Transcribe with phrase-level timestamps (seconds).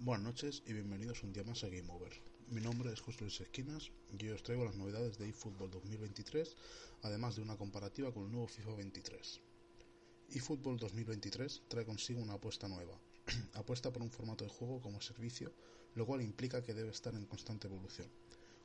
[0.00, 2.12] Buenas noches y bienvenidos un día más a Game Over.
[2.50, 6.54] Mi nombre es José Luis Esquinas y hoy os traigo las novedades de eFootball 2023,
[7.02, 9.40] además de una comparativa con el nuevo FIFA 23.
[10.34, 12.96] eFootball 2023 trae consigo una apuesta nueva,
[13.54, 15.52] apuesta por un formato de juego como servicio,
[15.96, 18.08] lo cual implica que debe estar en constante evolución.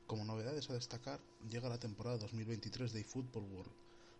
[0.06, 1.20] Como novedades a destacar,
[1.50, 3.74] llega la temporada 2023 de eFootball World,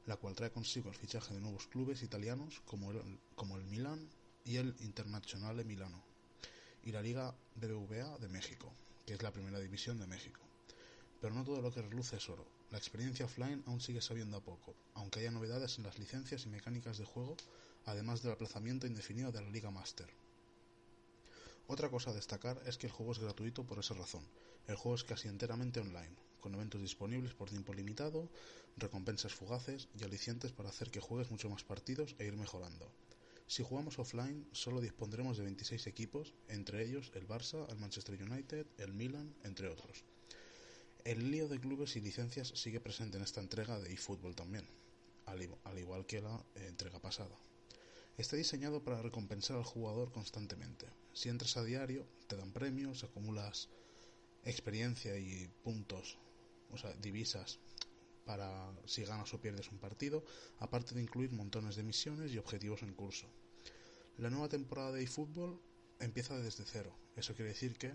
[0.08, 4.10] la cual trae consigo el fichaje de nuevos clubes italianos como el, como el Milan
[4.44, 6.13] y el Internazionale Milano
[6.84, 8.72] y la Liga BBVA de México,
[9.06, 10.42] que es la primera división de México.
[11.22, 12.46] Pero no todo lo que reluce es oro.
[12.72, 16.50] La experiencia offline aún sigue sabiendo a poco, aunque haya novedades en las licencias y
[16.50, 17.38] mecánicas de juego,
[17.86, 20.10] además del aplazamiento indefinido de la Liga Master.
[21.68, 24.28] Otra cosa a destacar es que el juego es gratuito por esa razón.
[24.68, 28.30] El juego es casi enteramente online, con eventos disponibles por tiempo limitado,
[28.76, 32.92] recompensas fugaces y alicientes para hacer que juegues mucho más partidos e ir mejorando.
[33.54, 38.66] Si jugamos offline, solo dispondremos de 26 equipos, entre ellos el Barça, el Manchester United,
[38.80, 40.04] el Milan, entre otros.
[41.04, 44.68] El lío de clubes y licencias sigue presente en esta entrega de eFootball también,
[45.28, 47.38] al igual que la entrega pasada.
[48.18, 50.88] Está diseñado para recompensar al jugador constantemente.
[51.14, 53.70] Si entras a diario, te dan premios, acumulas
[54.46, 56.18] experiencia y puntos,
[56.72, 57.60] o sea, divisas
[58.26, 58.50] para
[58.86, 60.24] si ganas o pierdes un partido,
[60.60, 63.28] aparte de incluir montones de misiones y objetivos en curso.
[64.18, 65.60] La nueva temporada de eFootball
[66.00, 66.96] empieza desde cero.
[67.16, 67.94] Eso quiere decir que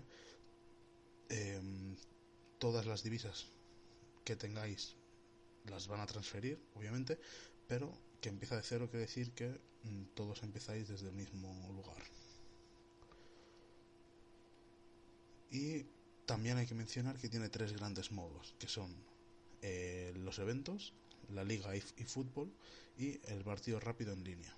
[1.29, 1.95] em,
[2.57, 3.47] todas las divisas
[4.23, 4.95] que tengáis
[5.65, 7.19] las van a transferir, obviamente,
[7.67, 9.49] pero que empieza de cero quiere decir que
[9.83, 12.03] mm, todos empezáis desde el mismo lugar.
[15.51, 15.85] Y
[16.25, 19.08] también hay que mencionar que tiene tres grandes modos, que son
[19.61, 20.93] eh, los eventos,
[21.29, 22.51] la liga y, fútbol
[22.97, 24.55] y el partido rápido en línea.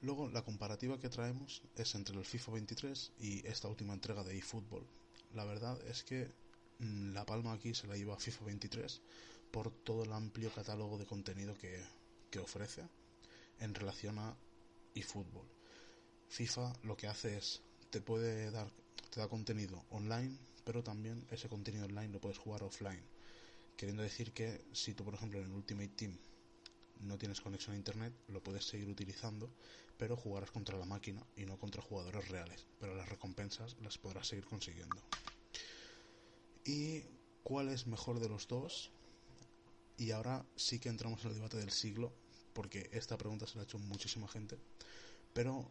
[0.00, 4.38] Luego la comparativa que traemos es entre el FIFA 23 y esta última entrega de
[4.38, 4.86] eFootball.
[5.34, 6.30] La verdad es que
[6.78, 9.00] mm, la palma aquí se la lleva FIFA 23
[9.50, 11.82] por todo el amplio catálogo de contenido que,
[12.30, 12.82] que ofrece
[13.60, 14.36] en relación a
[14.94, 15.48] eFootball.
[16.28, 18.70] FIFA lo que hace es te puede dar
[19.10, 20.36] te da contenido online
[20.68, 23.02] pero también ese contenido online lo puedes jugar offline.
[23.74, 26.18] Queriendo decir que si tú, por ejemplo, en el Ultimate Team
[27.00, 29.50] no tienes conexión a internet, lo puedes seguir utilizando,
[29.96, 32.66] pero jugarás contra la máquina y no contra jugadores reales.
[32.78, 35.00] Pero las recompensas las podrás seguir consiguiendo.
[36.66, 37.04] ¿Y
[37.42, 38.90] cuál es mejor de los dos?
[39.96, 42.12] Y ahora sí que entramos en el debate del siglo,
[42.52, 44.58] porque esta pregunta se la ha hecho muchísima gente.
[45.32, 45.70] Pero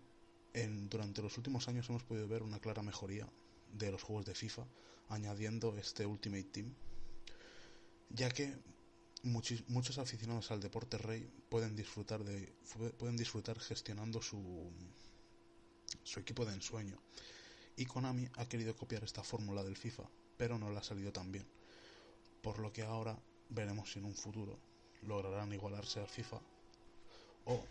[0.55, 3.29] en, durante los últimos años hemos podido ver una clara mejoría
[3.73, 4.65] de los juegos de FIFA,
[5.09, 6.73] añadiendo este Ultimate Team,
[8.09, 8.55] ya que
[9.23, 12.53] muchos, aficionados al deporte rey pueden disfrutar de
[12.97, 14.71] pueden disfrutar gestionando su
[16.03, 16.97] su equipo de ensueño.
[17.75, 20.03] Y Konami ha querido copiar esta fórmula del FIFA,
[20.37, 21.45] pero no le ha salido tan bien.
[22.41, 23.17] Por lo que ahora
[23.49, 24.57] veremos si en un futuro
[25.03, 26.39] lograrán igualarse al FIFA
[27.45, 27.63] o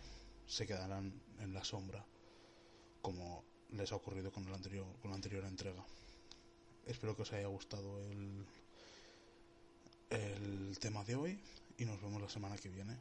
[0.46, 2.04] se quedarán en la sombra
[3.02, 3.35] como
[3.76, 5.84] les ha ocurrido con, el anterior, con la anterior entrega.
[6.86, 8.46] Espero que os haya gustado el,
[10.10, 11.40] el tema de hoy
[11.78, 12.96] y nos vemos la semana que viene.